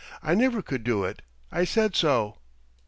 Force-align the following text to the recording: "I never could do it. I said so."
"I 0.23 0.33
never 0.33 0.63
could 0.63 0.83
do 0.83 1.03
it. 1.03 1.21
I 1.51 1.63
said 1.63 1.95
so." 1.95 2.37